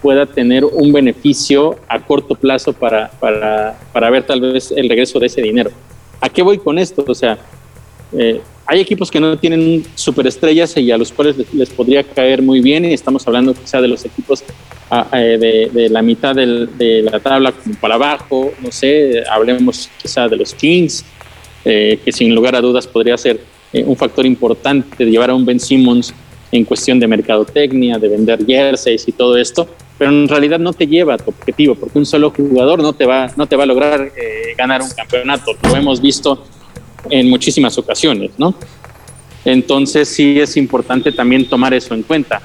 [0.01, 5.19] pueda tener un beneficio a corto plazo para, para, para ver tal vez el regreso
[5.19, 5.71] de ese dinero.
[6.21, 7.03] ¿A qué voy con esto?
[7.05, 7.37] O sea,
[8.17, 12.61] eh, hay equipos que no tienen superestrellas y a los cuales les, podría caer muy
[12.61, 14.43] bien y estamos hablando quizá de los equipos
[14.89, 20.37] ah, eh, de, la mitad de la tabla para abajo, no sé, hablemos quizá de
[20.37, 21.05] los Kings,
[21.63, 23.39] eh, que sin lugar a dudas podría ser
[23.73, 26.13] un factor importante de llevar a un Ben Simmons
[26.51, 30.87] en cuestión de mercadotecnia, de vender jerseys y todo esto, pero en realidad no te
[30.87, 33.65] lleva a tu objetivo, porque un solo jugador no te va, no te va a
[33.65, 34.11] lograr
[34.57, 35.51] ganar un campeonato.
[35.61, 36.45] Lo hemos visto
[37.09, 38.55] en muchísimas ocasiones, ¿no?
[39.45, 42.41] Entonces sí es importante también tomar eso en cuenta.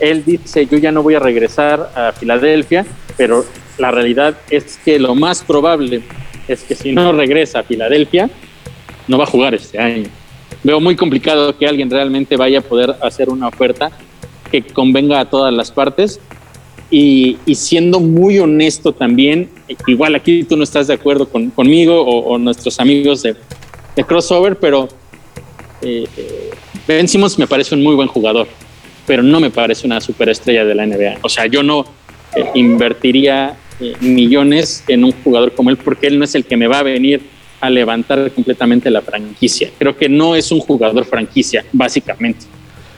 [0.00, 2.84] Él dice, yo ya no voy a regresar a Filadelfia,
[3.16, 3.44] pero
[3.78, 6.02] la realidad es que lo más probable
[6.48, 8.28] es que si no regresa a Filadelfia,
[9.06, 10.08] no va a jugar este año.
[10.64, 13.92] Veo muy complicado que alguien realmente vaya a poder hacer una oferta
[14.50, 16.20] que convenga a todas las partes.
[16.92, 19.48] Y, siendo muy honesto también,
[19.86, 23.36] igual aquí tú no estás de acuerdo conmigo o nuestros amigos de,
[23.96, 24.88] de crossover, pero
[25.82, 26.06] eh,
[26.86, 28.46] Ben Simmons me parece un muy buen jugador,
[29.06, 31.18] pero no me parece una superestrella de la NBA.
[31.22, 31.84] O sea, yo no
[32.34, 36.56] eh, invertiría eh, millones en un jugador como él porque él no es el que
[36.56, 37.22] me va a venir
[37.60, 39.70] a levantar completamente la franquicia.
[39.78, 42.46] Creo que no es un jugador franquicia, básicamente.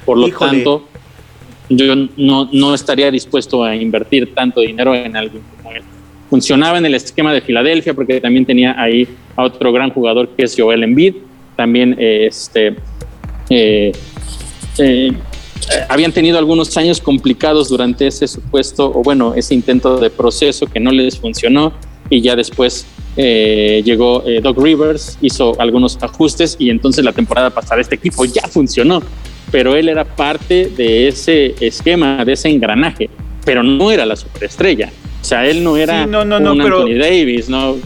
[0.05, 0.89] Por lo tanto,
[1.69, 5.43] yo no, no estaría dispuesto a invertir tanto dinero en alguien
[6.33, 10.45] funcionaba en el esquema de Filadelfia porque también tenía ahí a otro gran jugador que
[10.45, 11.17] es Joel Embiid.
[11.57, 12.75] También este,
[13.51, 13.93] eh,
[14.79, 15.13] eh,
[15.91, 20.81] habían tenido algunos años complicados durante ese supuesto, o bueno, ese intento de proceso que
[20.81, 21.75] no les funcionó
[22.09, 22.87] y ya después
[23.19, 28.49] eh, llegó Doc Rivers, hizo algunos ajustes y entonces la temporada pasada este equipo ya
[28.49, 29.03] funcionó,
[29.51, 33.11] pero él era parte de ese esquema, de ese engranaje,
[33.45, 34.91] pero no era la superestrella.
[35.23, 37.77] O sea, él no era no, no, un Anthony Davis, ¿no?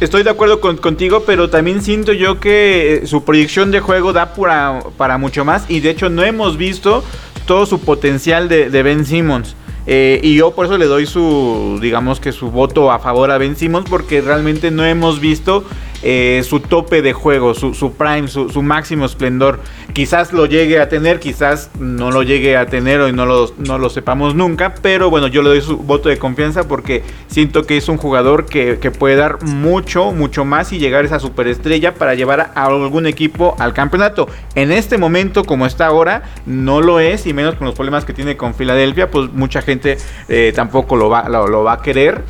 [0.00, 4.34] Estoy de acuerdo contigo, pero también siento yo que eh, su proyección de juego da
[4.34, 5.64] para, para mucho más.
[5.68, 7.02] Y de hecho no hemos visto
[7.46, 9.56] todo su potencial de, de Ben Simmons.
[9.86, 13.38] Eh, y yo por eso le doy su, digamos que su voto a favor a
[13.38, 15.64] Ben Simmons, porque realmente no hemos visto
[16.02, 19.60] eh, su tope de juego, su, prime, su, máximo esplendor.
[19.92, 23.78] Quizás lo llegue a tener, quizás no lo llegue a tener o no lo, no
[23.78, 27.76] lo sepamos nunca, pero bueno, yo le doy su voto de confianza porque siento que
[27.76, 32.14] es un jugador que, puede dar mucho, mucho más y llegar a esa superestrella para
[32.14, 34.28] llevar a algún equipo al campeonato.
[34.54, 38.12] En este momento, como está ahora, no lo es y menos con los problemas que
[38.12, 42.22] tiene con Filadelfia, pues mucha gente eh, tampoco lo va, lo va a querer.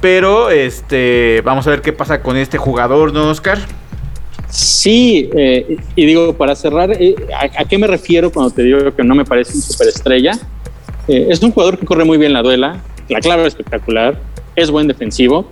[0.00, 3.58] Pero este, vamos a ver qué pasa con este jugador, ¿no, Oscar?
[4.48, 9.02] Sí, eh, y digo, para cerrar, eh, ¿a, qué me refiero cuando te digo que
[9.02, 10.32] no me parece un superestrella?
[11.06, 14.18] Eh, es un jugador que corre muy bien la duela, la clave es espectacular,
[14.56, 15.48] es buen defensivo,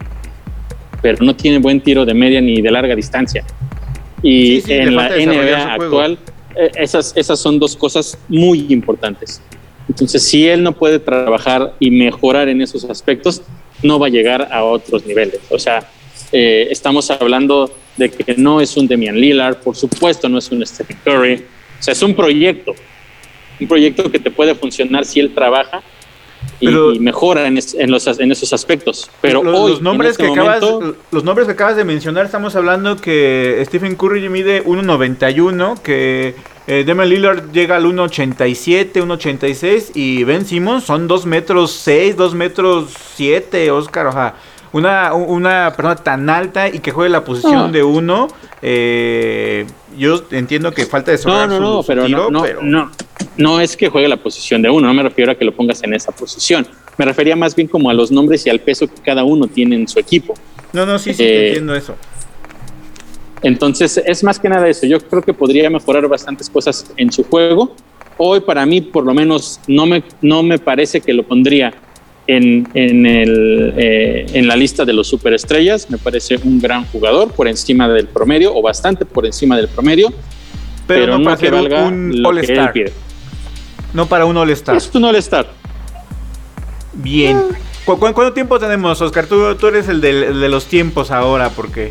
[1.02, 3.44] pero no tiene buen tiro de media ni de larga distancia.
[4.22, 6.18] Y en la NBA actual,
[6.74, 9.42] esas, esas son dos cosas muy importantes.
[9.88, 13.42] Entonces, si él no puede trabajar y mejorar en esos aspectos,
[13.82, 15.40] no va a llegar a otros niveles.
[15.50, 15.88] O sea,
[16.32, 20.98] estamos hablando de que no es un Demian Lillard, por supuesto no es un Stephen
[21.04, 21.44] Curry,
[21.78, 22.74] o sea, es un proyecto,
[23.60, 25.82] un proyecto que te puede funcionar si él trabaja
[26.60, 29.10] y, mejora en, esos aspectos.
[29.20, 30.62] Pero los, nombres este que acabas,
[31.10, 36.34] los nombres que acabas de mencionar, estamos hablando que Stephen Curry mide 1.91, que
[36.66, 42.34] eh, Demian Lillard llega al 1.87, 1.86 y Ben Simmons son 2 metros 6, 2
[42.34, 44.34] metros 7, Oscar, o sea
[44.76, 48.28] una, una persona tan alta y que juegue la posición de uno,
[48.60, 49.66] eh,
[49.96, 52.90] yo entiendo que falta de no, no, no, pero, no, no,
[53.36, 55.82] no, es que juegue la posición de uno, no me refiero a que lo pongas
[55.82, 56.66] en esa posición.
[56.96, 59.76] Me refería más bien como a los nombres y al peso que cada uno tiene
[59.76, 60.34] en su equipo.
[60.72, 61.94] No, no, sí, sí, eh, entiendo eso.
[63.42, 64.86] Entonces, es más que nada eso.
[64.86, 67.74] Yo creo que podría mejorar bastantes cosas en su juego.
[68.16, 71.74] Hoy, para mí, por lo menos, no me, no me parece que lo pondría
[72.26, 75.90] en, en, el, eh, en la lista de los superestrellas.
[75.90, 80.12] Me parece un gran jugador por encima del promedio o bastante por encima del promedio.
[80.86, 82.72] Pero, no, para que valga un All-Star.
[83.96, 84.76] No para un All-Star.
[84.76, 85.46] Es un All-Star.
[86.92, 87.42] Bien.
[87.86, 89.24] cuánto tiempo tenemos, Oscar?
[89.24, 91.88] Tú, tú eres el de, los tiempos ahora, porque...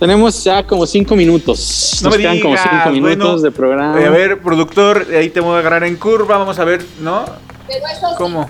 [0.00, 1.98] Tenemos ya como cinco minutos.
[2.00, 3.94] No Nos me quedan como cinco minutos de programa.
[3.94, 6.38] a ver, productor, ahí te voy a agarrar en curva.
[6.38, 7.26] Vamos a ver, ¿no?
[8.16, 8.48] ¿Cómo?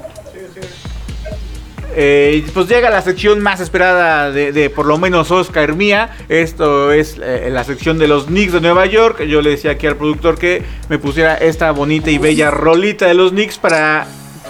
[1.99, 6.11] Eh, pues llega la sección más esperada de, por lo menos Oscar Mía.
[6.29, 9.23] Esto es eh, la sección de los Knicks de Nueva York.
[9.23, 13.15] Yo le decía aquí al productor que me pusiera esta bonita y bella rolita de
[13.15, 14.07] los Knicks para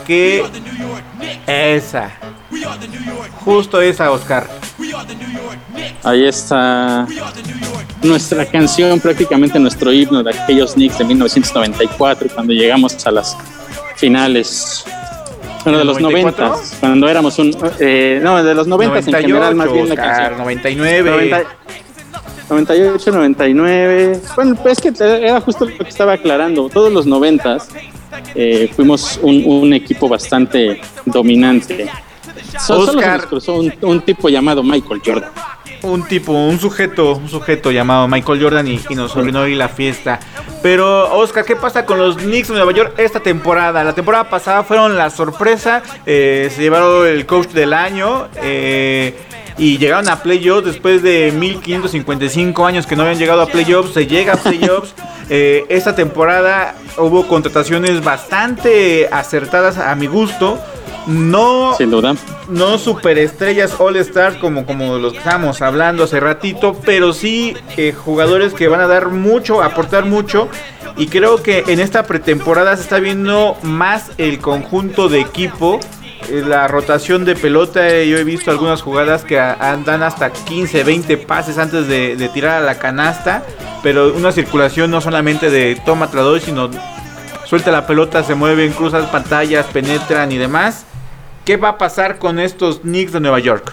[0.09, 0.45] que...
[1.47, 2.11] Esa.
[3.45, 4.49] Justo esa, Oscar.
[6.03, 7.07] Ahí está
[8.03, 13.37] nuestra canción, prácticamente nuestro himno de aquellos Knicks de 1994, cuando llegamos a las
[13.97, 14.85] finales
[15.67, 17.57] bueno, de los 90, cuando éramos un.
[17.81, 20.39] Eh, no, de los 90 en general, más bien la canción.
[20.39, 21.45] 99.
[22.49, 24.21] 98, 99.
[24.37, 26.69] Bueno, pues es que era justo lo que estaba aclarando.
[26.69, 27.59] Todos los 90
[28.37, 31.89] eh, fuimos un, un, equipo bastante dominante.
[32.69, 33.27] Oscar.
[33.41, 35.31] Solo un, un tipo llamado Michael Jordan
[35.91, 40.21] un tipo, un sujeto, un sujeto llamado Michael Jordan y, nos arruinó hoy la fiesta.
[40.63, 43.85] Pero, Oscar, ¿qué pasa con los Knicks de Nueva York esta temporada?
[43.85, 48.29] La temporada pasada fueron la sorpresa, eh, se llevaron el coach del año.
[48.37, 49.15] Eh,
[49.59, 54.07] y llegaron a playoffs después de 1555 años que no habían llegado a playoffs, se
[54.07, 54.95] llega a playoffs.
[55.29, 60.57] Eh, esta temporada hubo contrataciones bastante acertadas a mi gusto.
[61.07, 62.17] No, Sin duda.
[62.49, 67.93] No superestrellas All Stars como, como los que estábamos hablando hace ratito, pero sí eh,
[67.93, 70.49] jugadores que van a dar mucho, aportar mucho.
[70.97, 75.79] Y creo que en esta pretemporada se está viendo más el conjunto de equipo.
[76.29, 80.85] Eh, la rotación de pelota, eh, yo he visto algunas jugadas que dan hasta 15,
[80.85, 83.45] 20 pases antes de, tirar a la canasta.
[83.83, 86.71] Pero una circulación no solamente de toma, tradoy, sino
[87.45, 90.87] suelta la pelota, se mueven, cruzan pantallas, penetran y demás.
[91.47, 93.73] ¿Qué va a pasar con estos Knicks de Nueva York?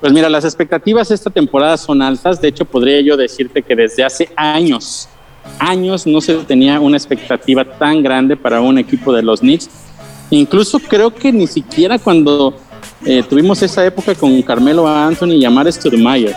[0.00, 2.40] Pues mira, las expectativas esta temporada son altas.
[2.40, 5.10] De hecho, podría yo decirte que desde hace años,
[5.58, 9.68] años no se tenía una expectativa tan grande para un equipo de los Knicks.
[10.30, 12.56] Incluso creo que ni siquiera cuando
[13.04, 16.34] eh, tuvimos esa época con Carmelo Anthony y Amar Stoudemire.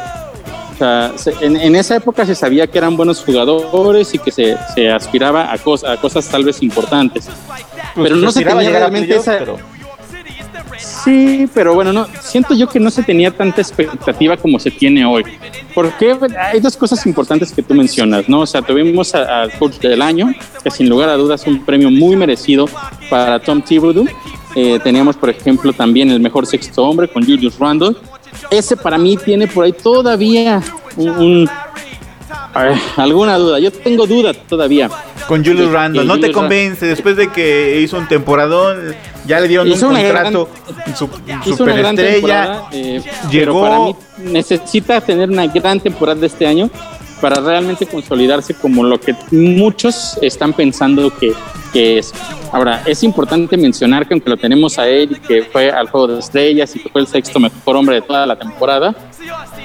[0.80, 5.46] O sea, en, esa época se sabía que eran buenos jugadores y que se, aspiraba
[5.46, 7.28] a, a cosas tal vez importantes.
[7.96, 9.40] Pues pero no se tenía realmente esa.
[10.78, 15.06] Sí, pero bueno, no siento yo que no se tenía tanta expectativa como se tiene
[15.06, 15.24] hoy.
[15.74, 18.42] Porque hay dos cosas importantes que tú mencionas, ¿no?
[18.42, 22.16] O sea, tuvimos al coach del año, que sin lugar a dudas un premio muy
[22.16, 22.68] merecido
[23.10, 24.08] para Tom Thibodeau.
[24.56, 27.96] Eh, teníamos, por ejemplo, también el mejor sexto hombre con Julius Randle.
[28.52, 30.62] Ese para mí tiene por ahí todavía
[30.98, 31.50] un,
[32.98, 33.60] alguna duda.
[33.60, 34.90] Yo tengo duda todavía.
[35.28, 36.06] Con Julius Randle.
[36.06, 36.86] No te convence.
[36.86, 40.50] Después de que hizo un temporadón, ya le dieron un contrato.
[40.96, 41.10] su,
[41.56, 42.64] superestrella.
[42.72, 43.62] Eh, llegó.
[43.62, 46.70] Para mí necesita tener una gran temporada de este año
[47.22, 51.34] para realmente consolidarse como lo que muchos están pensando que,
[51.74, 52.14] que es.
[52.52, 56.20] Ahora, es importante mencionar que aunque lo tenemos a él, que fue al Juego de
[56.20, 58.96] Estrellas y que fue el sexto mejor hombre de toda la temporada,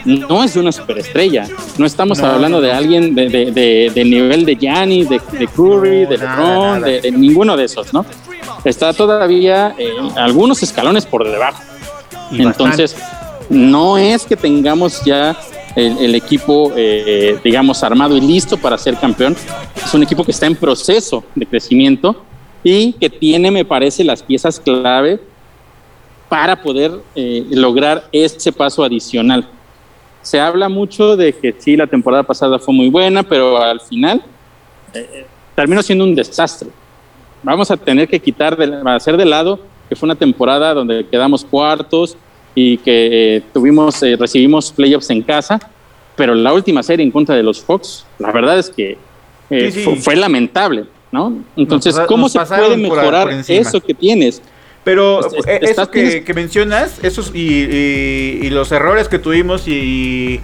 [0.05, 1.47] no es una superestrella.
[1.79, 5.21] No estamos hablando de alguien de, de, de, nivel de Gianni, de,
[5.55, 8.05] Curry, de LeBron, de, ninguno de esos, ¿no?
[8.65, 9.75] Está todavía
[10.17, 11.63] algunos escalones por debajo.
[12.33, 12.97] Entonces,
[13.49, 15.37] no es que tengamos ya
[15.77, 19.37] el, equipo, eh, digamos, armado y listo para ser campeón.
[19.77, 22.25] Es un equipo que está en proceso de crecimiento
[22.63, 25.21] y que tiene, me parece, las piezas clave
[26.29, 29.47] para poder eh, lograr ese paso adicional.
[30.23, 34.23] Se habla mucho de que sí, la temporada pasada fue muy buena, pero al final
[34.95, 36.71] eh, terminó siendo un desastre.
[37.43, 41.45] Vamos a tener que quitar, de, hacer de lado que fue una temporada donde quedamos
[41.45, 42.17] cuartos,
[42.55, 45.59] y que eh, tuvimos, eh, recibimos playoffs en casa,
[46.17, 48.97] pero la última serie en contra de los Fox, la verdad es que
[49.51, 51.45] eh, Fue, lamentable, ¿no?
[51.57, 54.41] Entonces, ¿cómo se puede mejorar eso que tienes?
[54.85, 60.41] Pero eso que, mencionas, esos y, los errores que tuvimos y,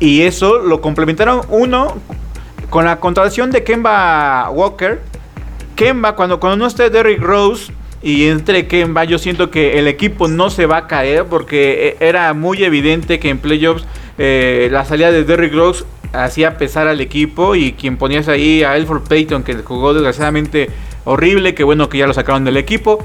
[0.00, 1.94] y eso lo complementaron uno
[2.70, 5.00] con la contratación de Kemba Walker.
[5.76, 7.72] Kemba, cuando, cuando no esté Derrick Rose,
[8.04, 11.96] y entre Kemba yo siento que el equipo no se va a caer porque eh,
[12.00, 13.86] era muy evidente que en playoffs
[14.18, 18.76] eh, la salida de Derrick Rose hacía pesar al equipo y quien ponías ahí a
[18.76, 20.68] Elford Payton que jugó desgraciadamente
[21.04, 23.02] horrible, que bueno que ya lo sacaron del equipo.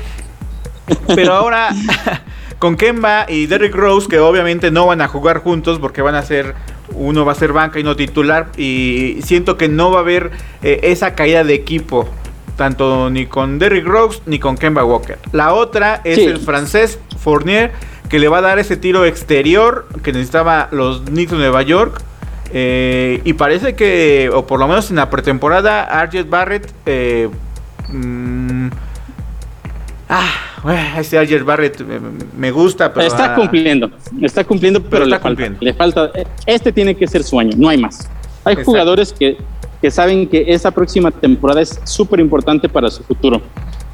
[1.15, 1.69] Pero ahora
[2.59, 6.23] con Kemba y Derrick Rose que obviamente no van a jugar juntos porque van a
[6.23, 6.55] ser
[6.93, 10.31] uno va a ser banca y no titular y siento que no va a haber
[10.61, 12.09] eh, esa caída de equipo
[12.59, 15.17] tanto ni con Derrick Rose ni con Kemba Walker.
[15.31, 17.71] La otra es el francés Fournier,
[18.09, 22.01] que le va a dar ese tiro exterior que necesitaba los Knicks de Nueva York.
[22.51, 26.69] Eh, y parece que, o por lo menos en la pretemporada, Arjet Barrett.
[26.85, 27.29] Eh,
[27.87, 28.67] mm,
[30.09, 31.81] ah, ese Arjet Barrett
[32.37, 33.07] me, gusta, pero.
[33.07, 33.89] Está cumpliendo,
[34.21, 36.11] está cumpliendo, pero, le, Falta, le falta.
[36.45, 38.09] Este tiene que ser su año, no hay más.
[38.49, 39.37] Hay jugadores que
[39.81, 43.41] que saben que esa próxima temporada es súper importante para su futuro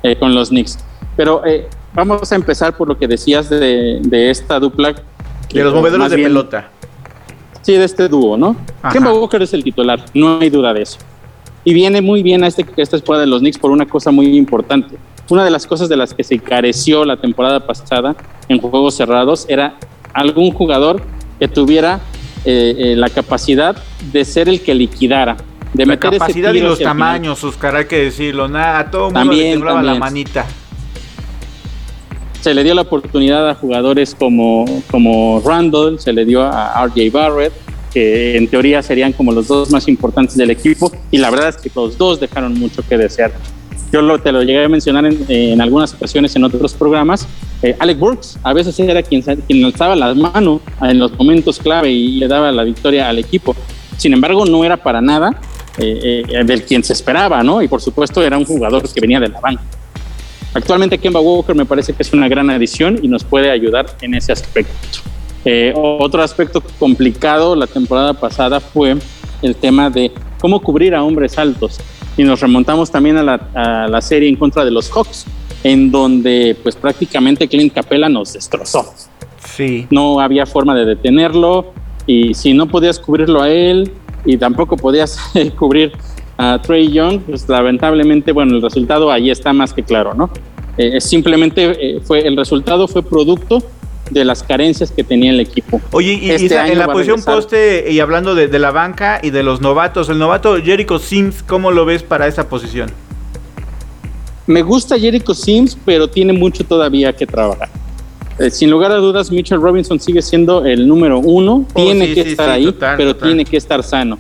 [0.04, 0.80] eh, con los Knicks.
[1.16, 4.96] Pero eh, vamos a empezar por lo que decías de, esta dupla.
[5.54, 6.70] De los movedores de pelota.
[7.62, 8.56] Sí, de este dúo, ¿no?
[8.92, 11.00] Kemba Walker es el titular, no hay duda de eso.
[11.64, 14.38] Y viene muy bien a este, esta escuadra de los Knicks por una cosa muy
[14.38, 14.98] importante.
[15.30, 18.16] Una de las cosas de las que se careció la temporada pasada
[18.48, 19.76] en juegos cerrados era
[20.14, 21.02] algún jugador
[21.40, 22.00] que tuviera
[22.46, 23.76] eh, la capacidad
[24.12, 25.38] de ser el que liquidara,
[25.74, 28.48] de la capacidad y los tamaños, Oscar, hay que decirlo.
[28.48, 30.46] Nada, a todo mundo le temblaba la manita.
[32.40, 37.12] Se le dio la oportunidad a jugadores como, como Randall, se le dio a RJ
[37.12, 37.54] Barrett,
[37.92, 41.58] que en teoría serían como los dos más importantes del equipo, y la verdad es
[41.58, 43.32] que los dos dejaron mucho que desear.
[43.96, 47.26] Yo te lo llegué a mencionar en, en algunas ocasiones en otros programas.
[47.62, 51.94] Eh, Alec Burks a veces era quien, quien alzaba la mano en los momentos clave
[51.94, 53.56] y le daba la victoria al equipo.
[53.96, 55.40] Sin embargo, no era para nada
[55.78, 57.62] eh, eh, del quien se esperaba, ¿no?
[57.62, 59.64] Y por supuesto era un jugador que venía de la banca.
[60.54, 64.14] Actualmente Kemba Walker me parece que es una gran adición y nos puede ayudar en
[64.14, 64.74] ese aspecto.
[65.46, 68.98] Eh, otro aspecto complicado la temporada pasada fue
[69.42, 71.80] el tema de cómo cubrir a hombres altos.
[72.18, 75.26] Y nos remontamos también a la, a la serie en contra de los Hawks,
[75.64, 78.94] en donde pues prácticamente Clint Capella nos destrozó.
[79.56, 79.88] Sí.
[79.92, 81.74] No había forma de detenerlo
[82.08, 83.92] y si no podías cubrirlo a él,
[84.26, 85.18] y tampoco podías
[85.58, 85.94] cubrir
[86.38, 90.30] a Trey Young, pues lamentablemente, bueno, el resultado ahí está más que claro, ¿no?
[90.78, 93.64] Eh, simplemente eh, fue el resultado fue producto
[94.10, 95.82] de las carencias que tenía el equipo.
[95.92, 99.62] Oye, y, este en la posición poste y hablando de, la banca y de los
[99.62, 102.92] novatos, el novato Jericho Sims, ¿cómo lo ves para esa posición?
[104.48, 107.70] Me gusta Jericho Sims, pero tiene mucho todavía que trabajar.
[108.38, 111.66] Eh, sin lugar a dudas, Mitchell Robinson sigue siendo el número uno.
[111.74, 114.20] Oh, tiene que estar ahí, pero tiene que estar sano.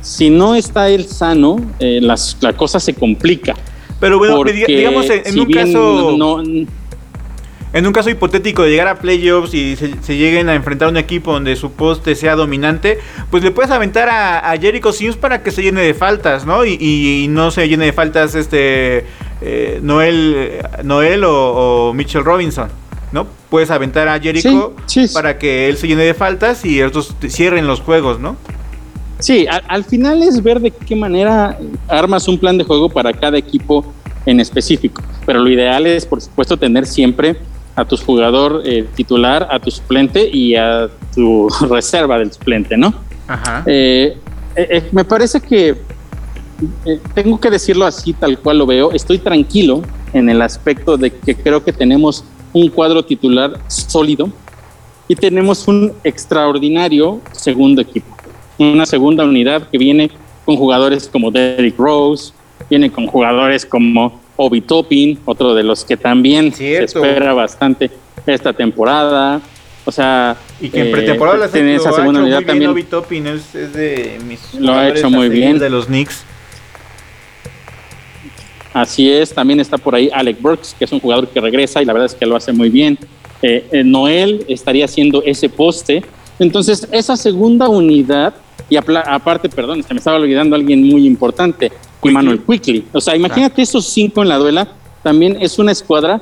[0.00, 3.54] Si no está él sano, eh, las, la cosa se complica.
[4.00, 6.16] Pero bueno, digamos en, un caso.
[7.72, 10.96] En un caso hipotético de llegar a playoffs y se, lleguen a enfrentar a un
[10.96, 12.98] equipo donde su poste sea dominante,
[13.30, 16.64] pues le puedes aventar a, Jericho Sims para que se llene de faltas, ¿no?
[16.64, 19.04] Y, no se llene de faltas este
[19.42, 22.68] eh, Noel, Noel o Mitchell Robinson.
[23.12, 23.26] ¿no?
[23.50, 24.74] Puedes aventar a Jericho
[25.14, 28.36] para que él se llene de faltas y otros cierren los juegos, ¿no?
[29.18, 31.58] Sí, al, final es ver de qué manera
[31.88, 33.94] armas un plan de juego para cada equipo
[34.26, 35.02] en específico.
[35.24, 37.36] Pero lo ideal es, por supuesto, tener siempre
[37.76, 42.94] a tu jugador eh, titular, a tu suplente y a tu reserva del suplente, ¿no?
[43.28, 43.62] Ajá.
[43.66, 44.16] Eh,
[44.56, 45.76] eh, me parece que
[47.14, 48.92] tengo que decirlo así, tal cual lo veo.
[48.92, 49.82] Estoy tranquilo
[50.14, 52.24] en el aspecto de que creo que tenemos
[52.54, 54.30] un cuadro titular sólido
[55.06, 58.16] y tenemos un extraordinario segundo equipo.
[58.58, 60.10] Una segunda unidad que viene
[60.46, 62.32] con jugadores como Derrick Rose,
[62.70, 67.90] viene con jugadores como Obi Toppin, otro de los que también se espera bastante
[68.26, 69.40] esta temporada.
[69.84, 72.70] O sea, y que en pretemporada eh, esa segunda unidad también.
[72.70, 76.24] Obi Toppin es, de mis lo ha hecho muy bien de los Knicks.
[78.72, 81.86] Así es, también está por ahí Alec Burks, que es un jugador que regresa y
[81.86, 82.98] la verdad es que lo hace muy bien.
[83.40, 86.02] Eh, eh, Noel estaría haciendo ese poste.
[86.38, 88.34] Entonces, esa segunda unidad,
[88.68, 91.70] y aparte, perdón, se me estaba olvidando alguien muy importante,
[92.02, 92.86] Emmanuel Quickly.
[92.92, 94.68] O sea, imagínate esos cinco en la duela,
[95.02, 96.20] también es una escuadra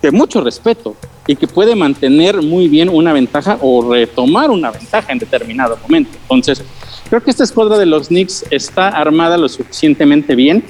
[0.00, 5.12] de mucho respeto y que puede mantener muy bien una ventaja o retomar una ventaja
[5.12, 6.10] en determinado momento.
[6.22, 6.62] Entonces,
[7.08, 10.64] creo que esta escuadra de los Knicks está armada lo suficientemente bien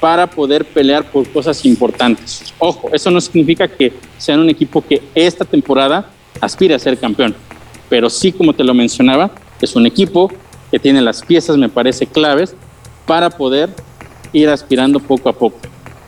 [0.00, 2.52] para poder pelear por cosas importantes.
[2.58, 7.34] Ojo, eso no significa que sean un equipo que esta temporada aspire a ser campeón,
[7.88, 9.30] pero sí, como te lo mencionaba,
[9.64, 10.30] es un equipo
[10.70, 12.54] que tiene las piezas, me parece, claves
[13.06, 13.70] para poder
[14.32, 15.58] ir aspirando poco a poco.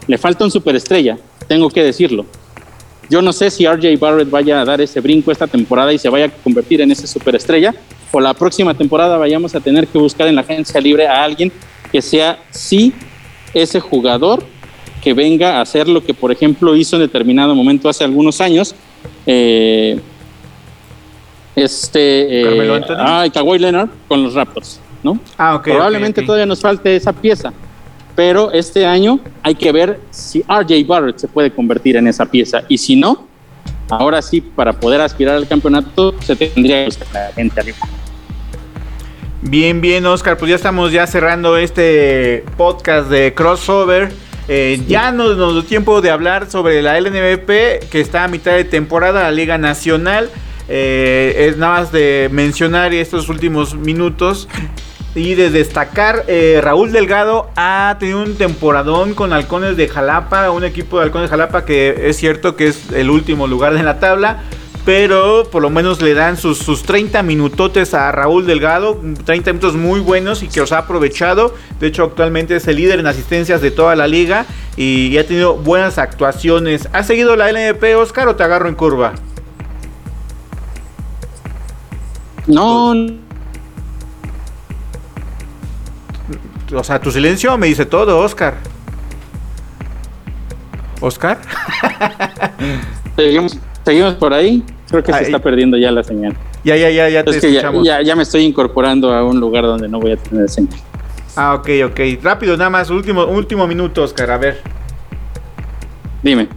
[0.07, 2.27] Le falta un superestrella, tengo que decirlo.
[3.09, 6.09] Yo no sé si RJ Barrett vaya a dar ese brinco esta temporada y se
[6.09, 7.75] vaya a convertir en ese superestrella,
[8.11, 11.53] o la próxima temporada vayamos a tener que buscar en la agencia libre a alguien
[11.93, 12.93] que sea sí
[13.55, 14.43] ese jugador
[15.03, 18.75] que venga a hacer lo que, por ejemplo, hizo en determinado momento hace algunos años.
[19.25, 20.01] Eh,
[21.57, 22.43] este.
[22.43, 25.19] Eh, ah, Kawhi Leonard con los Raptors, ¿no?
[25.39, 27.53] Ah, Probablemente todavía nos falte esa pieza,
[28.15, 32.63] pero este año hay que ver si RJ Barrett se puede convertir en esa pieza
[32.69, 33.27] y si no,
[33.89, 37.79] ahora sí, para poder aspirar al campeonato, se tendría que buscar la gente arriba.
[39.43, 44.13] Bien, bien, Oscar, pues ya estamos ya cerrando este podcast de crossover.
[44.49, 48.53] Eh, ya nos, nos dio tiempo de hablar sobre la LNVP que está a mitad
[48.53, 50.31] de temporada, la Liga Nacional.
[50.69, 54.49] Eh, es nada más de mencionar estos últimos minutos
[55.17, 60.65] y de destacar, eh, Raúl Delgado ha tenido un temporadón con Halcones de Jalapa, un
[60.65, 63.99] equipo de Halcones de Jalapa que es cierto que es el último lugar de la
[63.99, 64.43] tabla,
[64.85, 69.75] pero por lo menos le dan sus, sus 30 minutotes a Raúl Delgado, 30 minutos
[69.75, 71.55] muy buenos y que los ha aprovechado.
[71.81, 74.45] De hecho, actualmente es el líder en asistencias de toda la liga
[74.77, 76.89] y ha tenido buenas actuaciones.
[76.93, 79.15] ¿Ha seguido la LNP, Oscar, o te agarro en curva?
[82.47, 82.95] No.
[86.75, 88.55] O sea, tu silencio me dice todo, Oscar.
[91.01, 91.39] ¿Oscar?
[93.17, 94.65] Seguimos, seguimos por ahí.
[94.89, 96.37] Creo que se está perdiendo ya la señal.
[96.65, 97.85] Ya, ya, ya, ya te escuchamos.
[97.85, 100.79] Ya, ya, me estoy incorporando a un lugar donde no voy a tener señal.
[101.37, 102.01] Ah, ok, ok.
[102.23, 104.63] Rápido, nada más, último, último minuto, Oscar, a ver.
[106.23, 106.49] Dime.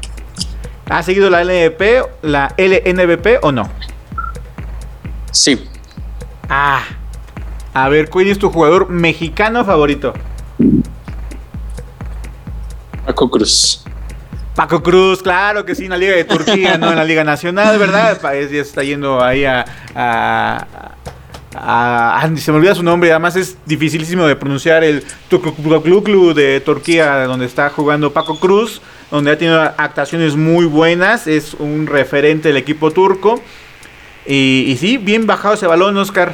[0.89, 1.81] ¿Ha seguido la LNP,
[2.23, 3.69] la LNBP o no?
[5.31, 5.59] Sí.
[6.49, 6.83] Ah.
[7.73, 10.13] A ver, ¿cuál es tu jugador mexicano favorito?
[13.05, 13.83] Paco Cruz.
[14.55, 17.77] Paco Cruz, claro que sí, en la Liga de Turquía, no en la Liga Nacional,
[17.79, 18.19] ¿verdad?
[18.21, 19.65] Ya está yendo ahí a,
[22.35, 27.45] se me olvida su nombre, además es dificilísimo de pronunciar el Tukukluklu de Turquía, donde
[27.45, 32.91] está jugando Paco Cruz, donde ha tenido actuaciones muy buenas, es un referente del equipo
[32.91, 33.41] turco.
[34.31, 36.33] Y, sí, bien bajado ese balón, Oscar.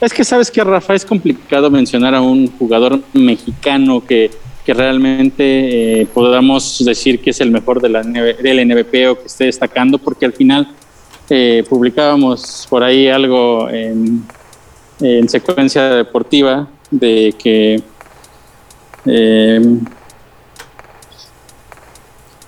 [0.00, 4.30] Es que sabes que, Rafa, es complicado mencionar a un jugador mexicano que
[4.64, 9.26] que realmente eh, podamos decir que es el mejor de la, del NBP o que
[9.26, 10.68] esté destacando, porque al final
[11.28, 14.24] eh, publicábamos por ahí algo en,
[15.28, 17.82] secuencia deportiva de que
[19.06, 19.78] eh,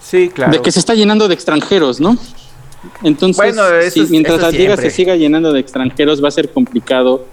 [0.01, 0.53] sí, claro.
[0.53, 2.19] de que se está llenando de extranjeros, ¿no?
[3.03, 7.27] Entonces, mientras la liga se siga llenando de extranjeros, va a ser complicado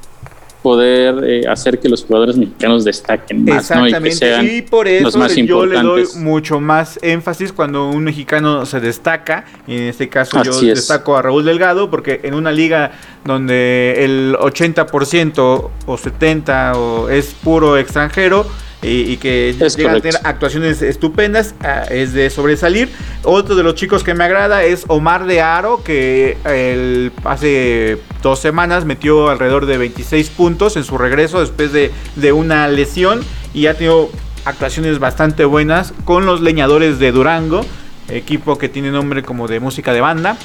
[0.62, 3.88] poder eh, hacer que los jugadores mexicanos destaquen más, ¿no?
[3.88, 8.66] Y, que sean y por eso yo le doy mucho más énfasis cuando un mexicano
[8.66, 12.92] se destaca, y en este caso yo destaco a Raúl Delgado, porque en una liga
[13.26, 18.46] donde el 80% o 70% o es puro extranjero,
[18.82, 22.90] y, que llegan a tener actuaciones estupendas, ah, es de sobresalir.
[23.24, 28.40] Otro de los chicos que me agrada es Omar de Aro, que el, hace dos
[28.40, 33.20] semanas metió alrededor de 26 puntos en su regreso después de, de una lesión
[33.54, 34.10] y ha tenido
[34.46, 37.66] actuaciones bastante buenas con los leñadores de Durango,
[38.08, 40.38] equipo que tiene nombre como de música de banda.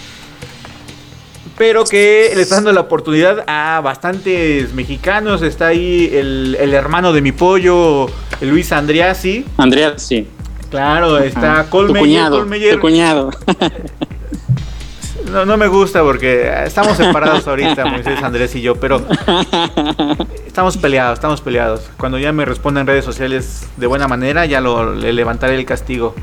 [1.56, 5.42] Pero que le está dando la oportunidad a bastantes mexicanos.
[5.42, 8.06] Está ahí el, el hermano de mi pollo,
[8.40, 9.44] Luis Andriasi.
[9.56, 10.26] Andriasi.
[10.70, 12.30] Claro, está Colmeyer.
[12.30, 13.30] Tu cuñado, Tu cuñado.
[15.30, 19.02] No, no me gusta porque estamos separados ahorita, Moisés, Andrés y yo, pero
[20.46, 21.88] estamos peleados, estamos peleados.
[21.96, 25.64] Cuando ya me respondan en redes sociales de buena manera, ya lo, le levantaré el
[25.64, 26.14] castigo.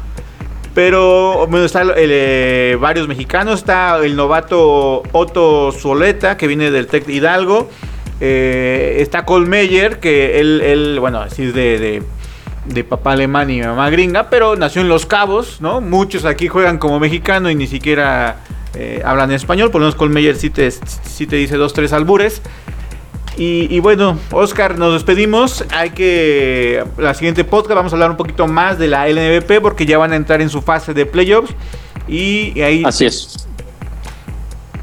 [0.74, 3.60] Pero bueno, están eh, varios mexicanos.
[3.60, 7.70] Está el novato Otto Soleta, que viene del Tec Hidalgo.
[8.22, 12.04] Eh, está Colmeyer, que él, él, bueno, así es de, de,
[12.66, 15.82] de, papá alemán y mamá gringa, pero nació en Los Cabos, ¿no?
[15.82, 18.38] Muchos aquí juegan como mexicano y ni siquiera
[18.76, 19.72] eh, hablan español.
[19.72, 22.44] Por lo menos Colmeyer sí te, sí te dice dos, tres albures.
[23.38, 25.66] Y, bueno, Oscar, nos despedimos.
[25.72, 26.84] Hay que.
[26.98, 30.14] La siguiente podcast vamos a hablar un poquito más de la LNBP porque ya van
[30.14, 31.54] a entrar en su fase de playoffs.
[32.08, 32.84] Y ahí.
[32.86, 33.48] Así es.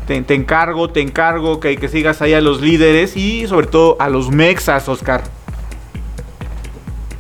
[0.07, 3.97] Te, te, encargo, te encargo que, que sigas ahí a los líderes y sobre todo
[4.01, 5.23] a los mexas, Oscar.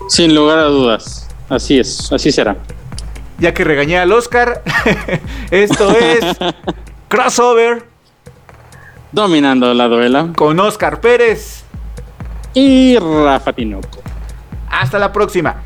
[0.08, 1.28] Sin lugar a dudas.
[1.48, 2.56] Así es, así será.
[3.38, 4.62] Ya que regañé al Oscar,
[5.50, 6.24] esto es
[7.08, 7.84] Crossover
[9.12, 10.28] dominando la duela.
[10.36, 11.64] Con Oscar Pérez
[12.54, 14.02] y Rafa Tinoco.
[14.70, 15.56] Hasta la próxima.